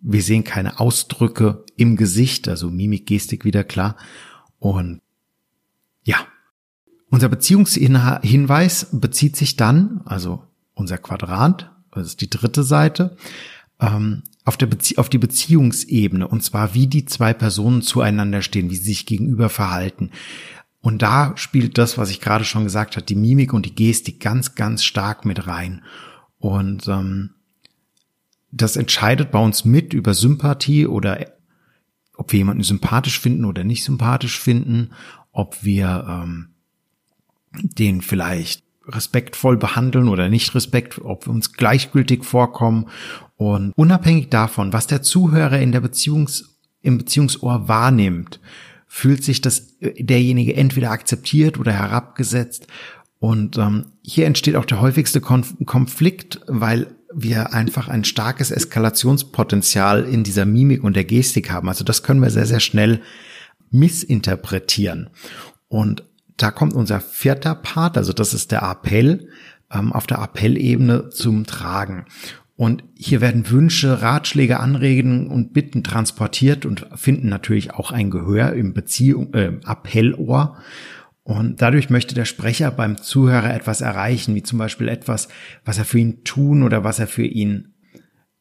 wir 0.00 0.22
sehen 0.22 0.44
keine 0.44 0.78
Ausdrücke 0.78 1.64
im 1.76 1.96
Gesicht, 1.96 2.48
also 2.48 2.70
Mimik, 2.70 3.06
Gestik 3.06 3.44
wieder 3.44 3.64
klar. 3.64 3.96
Und 4.58 5.00
ja, 6.04 6.16
unser 7.10 7.28
Beziehungshinweis 7.28 8.88
bezieht 8.92 9.36
sich 9.36 9.56
dann, 9.56 10.02
also 10.04 10.44
unser 10.74 10.98
Quadrat, 10.98 11.72
das 11.90 12.08
ist 12.08 12.20
die 12.20 12.30
dritte 12.30 12.62
Seite, 12.62 13.16
ähm, 13.80 14.22
auf, 14.44 14.56
der 14.56 14.66
Bezie 14.66 14.98
auf 14.98 15.08
die 15.08 15.18
Beziehungsebene 15.18 16.28
und 16.28 16.42
zwar 16.42 16.74
wie 16.74 16.86
die 16.86 17.04
zwei 17.04 17.34
Personen 17.34 17.82
zueinander 17.82 18.42
stehen, 18.42 18.70
wie 18.70 18.76
sie 18.76 18.84
sich 18.84 19.06
gegenüber 19.06 19.48
verhalten. 19.48 20.10
Und 20.86 21.02
da 21.02 21.32
spielt 21.36 21.78
das, 21.78 21.98
was 21.98 22.10
ich 22.10 22.20
gerade 22.20 22.44
schon 22.44 22.62
gesagt 22.62 22.94
habe, 22.94 23.04
die 23.04 23.16
Mimik 23.16 23.52
und 23.52 23.66
die 23.66 23.74
Gestik 23.74 24.20
ganz, 24.20 24.54
ganz 24.54 24.84
stark 24.84 25.24
mit 25.24 25.48
rein. 25.48 25.82
Und 26.38 26.86
ähm, 26.86 27.30
das 28.52 28.76
entscheidet 28.76 29.32
bei 29.32 29.40
uns 29.40 29.64
mit 29.64 29.94
über 29.94 30.14
Sympathie 30.14 30.86
oder 30.86 31.26
ob 32.16 32.30
wir 32.30 32.38
jemanden 32.38 32.62
sympathisch 32.62 33.18
finden 33.18 33.44
oder 33.44 33.64
nicht 33.64 33.82
sympathisch 33.82 34.38
finden, 34.38 34.90
ob 35.32 35.64
wir 35.64 36.06
ähm, 36.08 36.50
den 37.50 38.00
vielleicht 38.00 38.62
respektvoll 38.86 39.56
behandeln 39.56 40.06
oder 40.06 40.28
nicht 40.28 40.54
respekt, 40.54 41.00
ob 41.00 41.26
wir 41.26 41.32
uns 41.32 41.54
gleichgültig 41.54 42.24
vorkommen 42.24 42.86
und 43.34 43.72
unabhängig 43.74 44.28
davon, 44.28 44.72
was 44.72 44.86
der 44.86 45.02
Zuhörer 45.02 45.58
in 45.58 45.72
der 45.72 45.80
Beziehungs, 45.80 46.60
im 46.80 46.96
Beziehungsohr 46.96 47.66
wahrnimmt, 47.66 48.38
fühlt 48.96 49.22
sich 49.22 49.42
das 49.42 49.76
äh, 49.80 50.02
derjenige 50.02 50.56
entweder 50.56 50.90
akzeptiert 50.90 51.58
oder 51.58 51.70
herabgesetzt. 51.70 52.66
Und 53.18 53.58
ähm, 53.58 53.92
hier 54.02 54.24
entsteht 54.24 54.56
auch 54.56 54.64
der 54.64 54.80
häufigste 54.80 55.20
Konf 55.20 55.54
Konflikt, 55.66 56.40
weil 56.46 56.86
wir 57.14 57.52
einfach 57.52 57.88
ein 57.88 58.04
starkes 58.04 58.50
Eskalationspotenzial 58.50 60.04
in 60.04 60.24
dieser 60.24 60.46
Mimik 60.46 60.82
und 60.82 60.96
der 60.96 61.04
Gestik 61.04 61.50
haben. 61.50 61.68
Also 61.68 61.84
das 61.84 62.02
können 62.02 62.22
wir 62.22 62.30
sehr, 62.30 62.46
sehr 62.46 62.60
schnell 62.60 63.02
missinterpretieren. 63.70 65.10
Und 65.68 66.02
da 66.38 66.50
kommt 66.50 66.72
unser 66.72 67.00
vierter 67.00 67.54
Part, 67.54 67.98
also 67.98 68.14
das 68.14 68.32
ist 68.32 68.50
der 68.50 68.62
Appell, 68.62 69.28
ähm, 69.70 69.92
auf 69.92 70.06
der 70.06 70.20
Appellebene 70.22 71.10
zum 71.10 71.44
Tragen. 71.44 72.06
Und 72.56 72.84
hier 72.94 73.20
werden 73.20 73.50
Wünsche, 73.50 74.00
Ratschläge, 74.00 74.60
Anregungen 74.60 75.26
und 75.28 75.52
Bitten 75.52 75.84
transportiert 75.84 76.64
und 76.64 76.86
finden 76.94 77.28
natürlich 77.28 77.74
auch 77.74 77.92
ein 77.92 78.10
Gehör 78.10 78.54
im 78.54 78.72
Beziehung, 78.72 79.34
äh, 79.34 79.52
Appellohr. 79.64 80.56
Und 81.22 81.60
dadurch 81.60 81.90
möchte 81.90 82.14
der 82.14 82.24
Sprecher 82.24 82.70
beim 82.70 82.96
Zuhörer 82.96 83.52
etwas 83.52 83.82
erreichen, 83.82 84.34
wie 84.34 84.42
zum 84.42 84.58
Beispiel 84.58 84.88
etwas, 84.88 85.28
was 85.64 85.76
er 85.76 85.84
für 85.84 85.98
ihn 85.98 86.24
tun 86.24 86.62
oder 86.62 86.82
was 86.82 86.98
er 86.98 87.08
für 87.08 87.26
ihn 87.26 87.74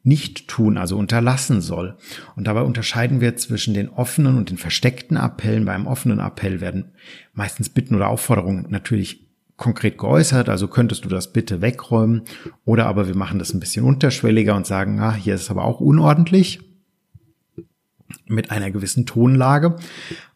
nicht 0.03 0.47
tun, 0.47 0.77
also 0.77 0.97
unterlassen 0.97 1.61
soll. 1.61 1.97
Und 2.35 2.45
dabei 2.45 2.61
unterscheiden 2.61 3.21
wir 3.21 3.35
zwischen 3.35 3.73
den 3.73 3.89
offenen 3.89 4.37
und 4.37 4.51
den 4.51 4.57
versteckten 4.57 5.17
Appellen. 5.17 5.65
Beim 5.65 5.87
offenen 5.87 6.19
Appell 6.19 6.61
werden 6.61 6.91
meistens 7.33 7.69
Bitten 7.69 7.95
oder 7.95 8.07
Aufforderungen 8.07 8.67
natürlich 8.69 9.24
konkret 9.57 9.97
geäußert, 9.97 10.49
also 10.49 10.67
könntest 10.67 11.05
du 11.05 11.09
das 11.09 11.31
bitte 11.31 11.61
wegräumen 11.61 12.23
oder 12.65 12.87
aber 12.87 13.07
wir 13.07 13.15
machen 13.15 13.39
das 13.39 13.53
ein 13.53 13.59
bisschen 13.59 13.85
unterschwelliger 13.85 14.55
und 14.55 14.67
sagen, 14.67 14.99
ah, 14.99 15.13
hier 15.13 15.35
ist 15.35 15.43
es 15.43 15.51
aber 15.51 15.63
auch 15.63 15.79
unordentlich 15.79 16.59
mit 18.27 18.51
einer 18.51 18.71
gewissen 18.71 19.05
Tonlage 19.05 19.77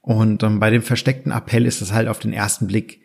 und 0.01 0.43
ähm, 0.43 0.59
bei 0.59 0.69
dem 0.69 0.81
versteckten 0.81 1.31
Appell 1.31 1.65
ist 1.65 1.81
es 1.81 1.91
halt 1.91 2.07
auf 2.07 2.19
den 2.19 2.33
ersten 2.33 2.67
Blick 2.67 3.01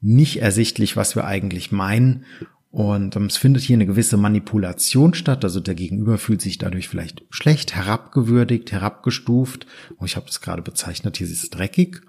nicht 0.00 0.40
ersichtlich, 0.40 0.96
was 0.96 1.16
wir 1.16 1.24
eigentlich 1.24 1.70
meinen 1.70 2.24
und 2.70 3.16
ähm, 3.16 3.26
es 3.26 3.36
findet 3.36 3.62
hier 3.62 3.76
eine 3.76 3.86
gewisse 3.86 4.16
Manipulation 4.16 5.14
statt, 5.14 5.44
also 5.44 5.60
der 5.60 5.74
Gegenüber 5.74 6.18
fühlt 6.18 6.42
sich 6.42 6.58
dadurch 6.58 6.88
vielleicht 6.88 7.24
schlecht, 7.30 7.74
herabgewürdigt, 7.74 8.72
herabgestuft. 8.72 9.66
Oh, 9.98 10.04
ich 10.04 10.16
habe 10.16 10.26
das 10.26 10.40
gerade 10.40 10.62
bezeichnet, 10.62 11.16
hier 11.16 11.26
ist 11.26 11.42
es 11.42 11.50
dreckig. 11.50 12.02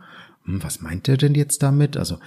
Hm, 0.44 0.62
was 0.64 0.82
meint 0.82 1.08
er 1.08 1.18
denn 1.18 1.34
jetzt 1.34 1.64
damit? 1.64 1.96
Also 1.96 2.20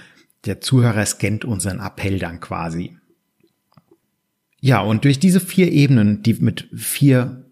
der 0.44 0.61
Zuhörer 0.61 1.06
scannt 1.06 1.44
unseren 1.44 1.80
Appell 1.80 2.18
dann 2.18 2.40
quasi. 2.40 2.96
Ja, 4.61 4.80
und 4.80 5.04
durch 5.04 5.18
diese 5.18 5.40
vier 5.40 5.72
Ebenen, 5.72 6.22
die 6.22 6.34
mit 6.34 6.68
vier 6.75 7.44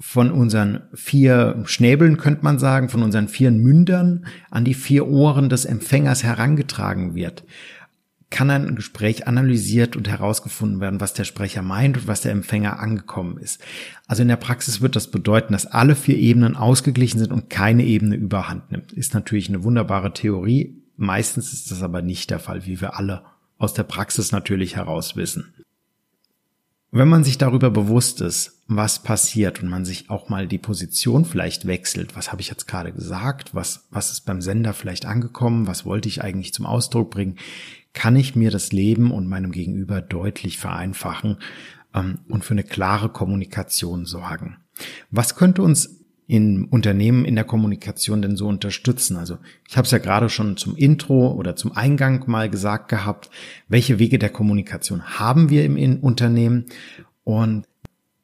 von 0.00 0.32
unseren 0.32 0.80
vier 0.94 1.62
Schnäbeln, 1.64 2.16
könnte 2.16 2.42
man 2.42 2.58
sagen, 2.58 2.88
von 2.88 3.02
unseren 3.02 3.28
vier 3.28 3.50
Mündern 3.50 4.26
an 4.50 4.64
die 4.64 4.74
vier 4.74 5.06
Ohren 5.06 5.48
des 5.48 5.64
Empfängers 5.64 6.24
herangetragen 6.24 7.14
wird, 7.14 7.44
kann 8.30 8.50
ein 8.50 8.74
Gespräch 8.74 9.28
analysiert 9.28 9.94
und 9.94 10.08
herausgefunden 10.08 10.80
werden, 10.80 11.00
was 11.00 11.12
der 11.12 11.24
Sprecher 11.24 11.62
meint 11.62 11.98
und 11.98 12.06
was 12.08 12.22
der 12.22 12.32
Empfänger 12.32 12.80
angekommen 12.80 13.36
ist. 13.38 13.62
Also 14.08 14.22
in 14.22 14.28
der 14.28 14.36
Praxis 14.36 14.80
wird 14.80 14.96
das 14.96 15.10
bedeuten, 15.10 15.52
dass 15.52 15.66
alle 15.66 15.94
vier 15.94 16.16
Ebenen 16.16 16.56
ausgeglichen 16.56 17.18
sind 17.18 17.30
und 17.30 17.50
keine 17.50 17.84
Ebene 17.84 18.16
überhand 18.16 18.72
nimmt. 18.72 18.92
Ist 18.92 19.14
natürlich 19.14 19.50
eine 19.50 19.62
wunderbare 19.62 20.14
Theorie, 20.14 20.81
Meistens 21.02 21.52
ist 21.52 21.72
das 21.72 21.82
aber 21.82 22.00
nicht 22.00 22.30
der 22.30 22.38
Fall, 22.38 22.64
wie 22.64 22.80
wir 22.80 22.96
alle 22.96 23.24
aus 23.58 23.74
der 23.74 23.82
Praxis 23.82 24.30
natürlich 24.30 24.76
heraus 24.76 25.16
wissen. 25.16 25.52
Wenn 26.92 27.08
man 27.08 27.24
sich 27.24 27.38
darüber 27.38 27.70
bewusst 27.70 28.20
ist, 28.20 28.62
was 28.68 29.02
passiert 29.02 29.60
und 29.60 29.68
man 29.68 29.84
sich 29.84 30.10
auch 30.10 30.28
mal 30.28 30.46
die 30.46 30.58
Position 30.58 31.24
vielleicht 31.24 31.66
wechselt, 31.66 32.14
was 32.14 32.30
habe 32.30 32.40
ich 32.40 32.50
jetzt 32.50 32.68
gerade 32.68 32.92
gesagt, 32.92 33.52
was, 33.52 33.88
was 33.90 34.12
ist 34.12 34.26
beim 34.26 34.40
Sender 34.40 34.74
vielleicht 34.74 35.04
angekommen, 35.04 35.66
was 35.66 35.84
wollte 35.84 36.06
ich 36.06 36.22
eigentlich 36.22 36.54
zum 36.54 36.66
Ausdruck 36.66 37.10
bringen, 37.10 37.36
kann 37.94 38.14
ich 38.14 38.36
mir 38.36 38.52
das 38.52 38.70
Leben 38.70 39.10
und 39.10 39.26
meinem 39.26 39.50
Gegenüber 39.50 40.02
deutlich 40.02 40.58
vereinfachen 40.58 41.38
ähm, 41.94 42.20
und 42.28 42.44
für 42.44 42.54
eine 42.54 42.62
klare 42.62 43.08
Kommunikation 43.08 44.06
sorgen. 44.06 44.58
Was 45.10 45.34
könnte 45.34 45.62
uns 45.62 46.01
in 46.26 46.64
Unternehmen 46.64 47.24
in 47.24 47.34
der 47.34 47.44
Kommunikation 47.44 48.22
denn 48.22 48.36
so 48.36 48.46
unterstützen? 48.48 49.16
Also 49.16 49.38
ich 49.68 49.76
habe 49.76 49.86
es 49.86 49.90
ja 49.90 49.98
gerade 49.98 50.28
schon 50.28 50.56
zum 50.56 50.76
Intro 50.76 51.32
oder 51.32 51.56
zum 51.56 51.72
Eingang 51.76 52.24
mal 52.26 52.48
gesagt 52.48 52.88
gehabt, 52.88 53.30
welche 53.68 53.98
Wege 53.98 54.18
der 54.18 54.30
Kommunikation 54.30 55.02
haben 55.18 55.50
wir 55.50 55.64
im 55.64 56.00
Unternehmen? 56.00 56.66
Und 57.24 57.66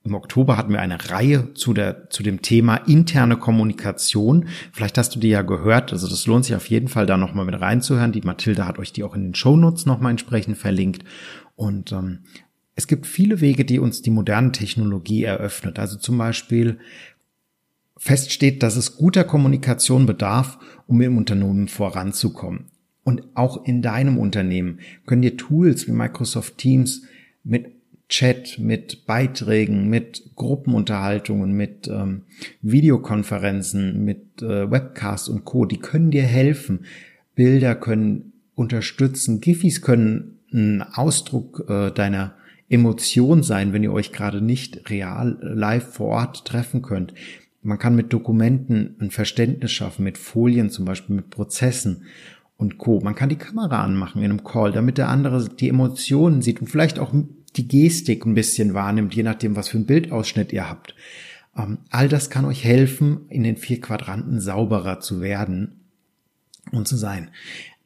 im 0.08 0.14
Oktober 0.14 0.56
hatten 0.56 0.72
wir 0.72 0.80
eine 0.80 1.10
Reihe 1.10 1.52
zu, 1.52 1.74
der, 1.74 2.08
zu 2.08 2.22
dem 2.22 2.40
Thema 2.40 2.76
interne 2.76 3.36
Kommunikation. 3.36 4.46
Vielleicht 4.72 4.96
hast 4.96 5.14
du 5.14 5.20
die 5.20 5.28
ja 5.28 5.42
gehört. 5.42 5.92
Also 5.92 6.08
das 6.08 6.26
lohnt 6.26 6.46
sich 6.46 6.56
auf 6.56 6.70
jeden 6.70 6.88
Fall 6.88 7.04
da 7.04 7.18
nochmal 7.18 7.44
mit 7.44 7.60
reinzuhören. 7.60 8.12
Die 8.12 8.22
Mathilda 8.22 8.66
hat 8.66 8.78
euch 8.78 8.92
die 8.92 9.04
auch 9.04 9.14
in 9.14 9.24
den 9.24 9.34
Shownotes 9.34 9.84
nochmal 9.84 10.12
entsprechend 10.12 10.56
verlinkt. 10.56 11.04
Und 11.56 11.92
ähm, 11.92 12.20
es 12.74 12.86
gibt 12.86 13.06
viele 13.06 13.40
Wege, 13.40 13.66
die 13.66 13.78
uns 13.78 14.00
die 14.00 14.10
moderne 14.10 14.52
Technologie 14.52 15.24
eröffnet. 15.24 15.78
Also 15.78 15.98
zum 15.98 16.16
Beispiel 16.16 16.78
feststeht, 17.98 18.62
dass 18.62 18.76
es 18.76 18.96
guter 18.96 19.24
Kommunikation 19.24 20.06
bedarf, 20.06 20.58
um 20.86 21.00
im 21.02 21.18
Unternehmen 21.18 21.68
voranzukommen. 21.68 22.66
Und 23.04 23.24
auch 23.34 23.64
in 23.64 23.82
deinem 23.82 24.18
Unternehmen 24.18 24.80
können 25.06 25.22
dir 25.22 25.36
Tools 25.36 25.86
wie 25.86 25.92
Microsoft 25.92 26.58
Teams 26.58 27.02
mit 27.42 27.72
Chat, 28.08 28.58
mit 28.58 29.06
Beiträgen, 29.06 29.88
mit 29.90 30.30
Gruppenunterhaltungen, 30.34 31.52
mit 31.52 31.88
ähm, 31.88 32.22
Videokonferenzen, 32.62 34.02
mit 34.04 34.40
äh, 34.40 34.70
Webcasts 34.70 35.28
und 35.28 35.44
Co. 35.44 35.66
Die 35.66 35.78
können 35.78 36.10
dir 36.10 36.22
helfen. 36.22 36.86
Bilder 37.34 37.74
können 37.74 38.32
unterstützen. 38.54 39.40
Gifis 39.40 39.82
können 39.82 40.38
ein 40.52 40.82
Ausdruck 40.82 41.66
äh, 41.68 41.90
deiner 41.90 42.34
Emotion 42.70 43.42
sein, 43.42 43.72
wenn 43.72 43.82
ihr 43.82 43.92
euch 43.92 44.12
gerade 44.12 44.40
nicht 44.40 44.90
real 44.90 45.38
live 45.42 45.94
vor 45.94 46.08
Ort 46.08 46.46
treffen 46.46 46.82
könnt. 46.82 47.14
Man 47.68 47.78
kann 47.78 47.94
mit 47.94 48.14
Dokumenten 48.14 48.96
ein 48.98 49.10
Verständnis 49.10 49.72
schaffen, 49.72 50.02
mit 50.02 50.16
Folien 50.16 50.70
zum 50.70 50.86
Beispiel, 50.86 51.16
mit 51.16 51.28
Prozessen 51.28 52.04
und 52.56 52.78
Co. 52.78 53.00
Man 53.00 53.14
kann 53.14 53.28
die 53.28 53.36
Kamera 53.36 53.84
anmachen 53.84 54.22
in 54.22 54.30
einem 54.30 54.42
Call, 54.42 54.72
damit 54.72 54.96
der 54.96 55.10
andere 55.10 55.46
die 55.50 55.68
Emotionen 55.68 56.40
sieht 56.40 56.62
und 56.62 56.68
vielleicht 56.68 56.98
auch 56.98 57.12
die 57.56 57.68
Gestik 57.68 58.24
ein 58.24 58.32
bisschen 58.32 58.72
wahrnimmt, 58.72 59.14
je 59.14 59.22
nachdem, 59.22 59.54
was 59.54 59.68
für 59.68 59.76
ein 59.76 59.84
Bildausschnitt 59.84 60.50
ihr 60.54 60.66
habt. 60.66 60.94
Ähm, 61.54 61.78
all 61.90 62.08
das 62.08 62.30
kann 62.30 62.46
euch 62.46 62.64
helfen, 62.64 63.26
in 63.28 63.42
den 63.42 63.58
vier 63.58 63.82
Quadranten 63.82 64.40
sauberer 64.40 65.00
zu 65.00 65.20
werden 65.20 65.80
und 66.72 66.88
zu 66.88 66.96
sein. 66.96 67.28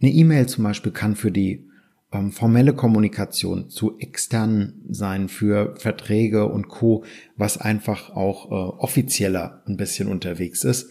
Eine 0.01 0.12
E-Mail 0.12 0.47
zum 0.47 0.62
Beispiel 0.62 0.93
kann 0.93 1.17
für 1.17 1.33
die 1.33 1.69
ähm, 2.12 2.31
formelle 2.31 2.75
Kommunikation 2.75 3.71
zu 3.71 3.99
externen 3.99 4.85
sein 4.88 5.28
für 5.28 5.75
Verträge 5.76 6.47
und 6.47 6.69
Co, 6.69 7.04
was 7.37 7.59
einfach 7.59 8.11
auch 8.11 8.50
äh, 8.50 8.54
offizieller 8.54 9.62
ein 9.66 9.76
bisschen 9.76 10.09
unterwegs 10.09 10.64
ist. 10.64 10.90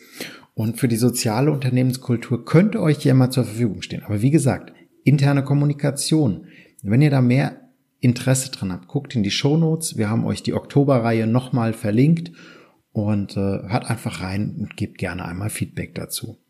Und 0.53 0.79
für 0.79 0.87
die 0.87 0.97
soziale 0.97 1.51
Unternehmenskultur 1.51 2.45
könnte 2.45 2.81
euch 2.81 3.03
jemand 3.05 3.33
zur 3.33 3.45
Verfügung 3.45 3.81
stehen. 3.81 4.03
Aber 4.03 4.21
wie 4.21 4.31
gesagt, 4.31 4.73
interne 5.03 5.43
Kommunikation. 5.43 6.47
Wenn 6.83 7.01
ihr 7.01 7.09
da 7.09 7.21
mehr 7.21 7.69
Interesse 7.99 8.51
dran 8.51 8.71
habt, 8.71 8.87
guckt 8.87 9.15
in 9.15 9.23
die 9.23 9.31
Show 9.31 9.57
Notes. 9.57 9.97
Wir 9.97 10.09
haben 10.09 10.25
euch 10.25 10.43
die 10.43 10.53
Oktoberreihe 10.53 11.27
nochmal 11.27 11.73
verlinkt 11.73 12.31
und 12.91 13.37
äh, 13.37 13.39
hört 13.39 13.89
einfach 13.89 14.21
rein 14.21 14.55
und 14.59 14.75
gebt 14.75 14.97
gerne 14.97 15.25
einmal 15.25 15.49
Feedback 15.49 15.95
dazu. 15.95 16.40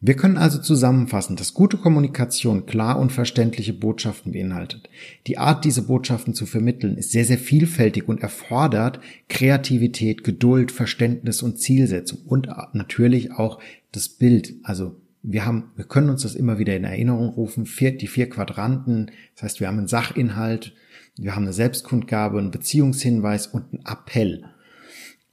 Wir 0.00 0.14
können 0.14 0.36
also 0.36 0.58
zusammenfassen, 0.58 1.36
dass 1.36 1.54
gute 1.54 1.78
Kommunikation 1.78 2.66
klar 2.66 2.98
und 2.98 3.12
verständliche 3.12 3.72
Botschaften 3.72 4.32
beinhaltet. 4.32 4.90
Die 5.26 5.38
Art, 5.38 5.64
diese 5.64 5.82
Botschaften 5.86 6.34
zu 6.34 6.44
vermitteln, 6.44 6.98
ist 6.98 7.12
sehr, 7.12 7.24
sehr 7.24 7.38
vielfältig 7.38 8.06
und 8.06 8.22
erfordert 8.22 9.00
Kreativität, 9.28 10.22
Geduld, 10.22 10.70
Verständnis 10.70 11.42
und 11.42 11.58
Zielsetzung 11.58 12.18
und 12.26 12.48
natürlich 12.74 13.32
auch 13.32 13.58
das 13.92 14.10
Bild. 14.10 14.54
Also 14.64 15.00
wir 15.22 15.46
haben, 15.46 15.70
wir 15.76 15.86
können 15.86 16.10
uns 16.10 16.22
das 16.22 16.34
immer 16.34 16.58
wieder 16.58 16.76
in 16.76 16.84
Erinnerung 16.84 17.30
rufen. 17.30 17.64
Vier, 17.64 17.96
die 17.96 18.06
vier 18.06 18.28
Quadranten. 18.28 19.10
Das 19.34 19.44
heißt, 19.44 19.60
wir 19.60 19.66
haben 19.66 19.78
einen 19.78 19.88
Sachinhalt, 19.88 20.74
wir 21.16 21.34
haben 21.34 21.44
eine 21.44 21.54
Selbstkundgabe, 21.54 22.38
einen 22.38 22.50
Beziehungshinweis 22.50 23.46
und 23.46 23.72
einen 23.72 23.86
Appell. 23.86 24.44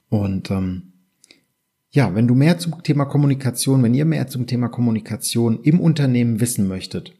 Und 0.08 0.50
ähm, 0.50 0.93
ja, 1.94 2.12
wenn 2.16 2.26
du 2.26 2.34
mehr 2.34 2.58
zum 2.58 2.82
Thema 2.82 3.04
Kommunikation, 3.04 3.80
wenn 3.84 3.94
ihr 3.94 4.04
mehr 4.04 4.26
zum 4.26 4.48
Thema 4.48 4.68
Kommunikation 4.68 5.60
im 5.62 5.78
Unternehmen 5.78 6.40
wissen 6.40 6.66
möchtet, 6.66 7.14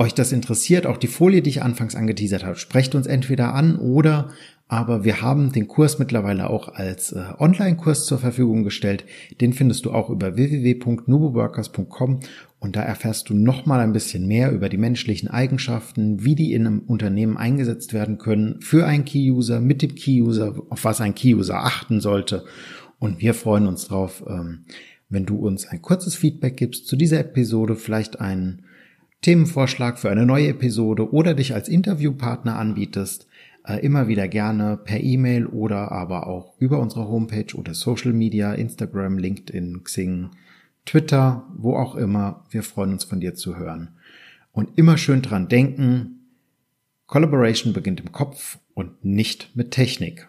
euch 0.00 0.14
das 0.14 0.32
interessiert, 0.32 0.84
auch 0.84 0.96
die 0.96 1.06
Folie, 1.06 1.40
die 1.40 1.50
ich 1.50 1.62
anfangs 1.62 1.94
angeteasert 1.94 2.44
habe, 2.44 2.56
sprecht 2.56 2.96
uns 2.96 3.06
entweder 3.06 3.54
an 3.54 3.76
oder 3.76 4.30
aber 4.70 5.04
wir 5.04 5.22
haben 5.22 5.52
den 5.52 5.68
Kurs 5.68 5.98
mittlerweile 5.98 6.50
auch 6.50 6.68
als 6.68 7.12
äh, 7.12 7.22
Online-Kurs 7.38 8.04
zur 8.04 8.18
Verfügung 8.18 8.64
gestellt. 8.64 9.04
Den 9.40 9.54
findest 9.54 9.86
du 9.86 9.92
auch 9.92 10.10
über 10.10 10.36
www.nuboworkers.com 10.36 12.20
und 12.58 12.76
da 12.76 12.82
erfährst 12.82 13.30
du 13.30 13.34
nochmal 13.34 13.80
ein 13.80 13.94
bisschen 13.94 14.26
mehr 14.26 14.52
über 14.52 14.68
die 14.68 14.76
menschlichen 14.76 15.30
Eigenschaften, 15.30 16.24
wie 16.24 16.34
die 16.34 16.52
in 16.52 16.66
einem 16.66 16.80
Unternehmen 16.80 17.38
eingesetzt 17.38 17.94
werden 17.94 18.18
können 18.18 18.60
für 18.60 18.86
einen 18.86 19.06
Key-User, 19.06 19.60
mit 19.60 19.82
dem 19.82 19.94
Key-User, 19.94 20.54
auf 20.68 20.84
was 20.84 21.00
ein 21.00 21.14
Key-User 21.14 21.64
achten 21.64 22.00
sollte 22.00 22.44
und 22.98 23.20
wir 23.20 23.34
freuen 23.34 23.66
uns 23.66 23.86
drauf, 23.86 24.24
ähm, 24.28 24.64
wenn 25.08 25.24
du 25.24 25.36
uns 25.36 25.66
ein 25.66 25.80
kurzes 25.80 26.14
Feedback 26.14 26.56
gibst 26.56 26.86
zu 26.86 26.96
dieser 26.96 27.20
Episode, 27.20 27.76
vielleicht 27.76 28.20
einen 28.20 28.64
Themenvorschlag 29.22 29.98
für 29.98 30.10
eine 30.10 30.26
neue 30.26 30.48
Episode 30.48 31.12
oder 31.12 31.34
dich 31.34 31.54
als 31.54 31.68
Interviewpartner 31.68 32.56
anbietest. 32.56 33.26
Äh, 33.64 33.84
immer 33.84 34.08
wieder 34.08 34.28
gerne 34.28 34.76
per 34.76 35.00
E-Mail 35.00 35.46
oder 35.46 35.92
aber 35.92 36.26
auch 36.26 36.54
über 36.58 36.78
unsere 36.78 37.08
Homepage 37.08 37.56
oder 37.56 37.74
Social 37.74 38.12
Media, 38.12 38.52
Instagram, 38.52 39.18
LinkedIn, 39.18 39.82
Xing, 39.82 40.30
Twitter, 40.84 41.46
wo 41.56 41.74
auch 41.76 41.96
immer. 41.96 42.44
Wir 42.50 42.62
freuen 42.62 42.92
uns 42.92 43.04
von 43.04 43.20
dir 43.20 43.34
zu 43.34 43.56
hören. 43.56 43.88
Und 44.52 44.78
immer 44.78 44.98
schön 44.98 45.22
dran 45.22 45.48
denken, 45.48 46.20
Collaboration 47.06 47.72
beginnt 47.72 48.00
im 48.00 48.12
Kopf 48.12 48.58
und 48.74 49.04
nicht 49.04 49.54
mit 49.54 49.70
Technik. 49.70 50.28